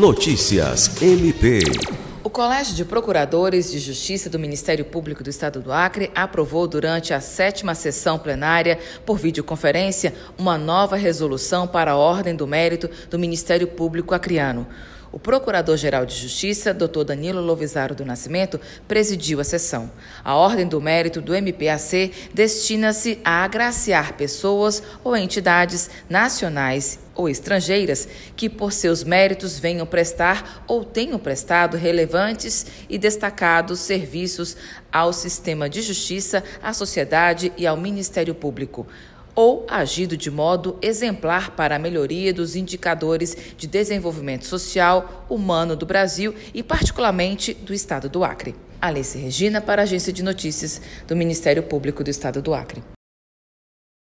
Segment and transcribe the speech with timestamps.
[0.00, 1.60] Notícias MP.
[2.24, 7.12] O Colégio de Procuradores de Justiça do Ministério Público do Estado do Acre aprovou durante
[7.12, 13.18] a sétima sessão plenária, por videoconferência, uma nova resolução para a Ordem do Mérito do
[13.18, 14.66] Ministério Público Acreano.
[15.12, 17.02] O Procurador-Geral de Justiça, Dr.
[17.04, 19.90] Danilo Lovisaro do Nascimento, presidiu a sessão.
[20.22, 28.08] A Ordem do Mérito do MPAC destina-se a agraciar pessoas ou entidades nacionais ou estrangeiras
[28.36, 34.56] que, por seus méritos, venham prestar ou tenham prestado relevantes e destacados serviços
[34.92, 38.86] ao sistema de justiça, à sociedade e ao Ministério Público
[39.34, 45.86] ou agido de modo exemplar para a melhoria dos indicadores de desenvolvimento social humano do
[45.86, 48.54] Brasil e, particularmente, do Estado do Acre.
[48.80, 52.82] Alice Regina, para a Agência de Notícias do Ministério Público do Estado do Acre.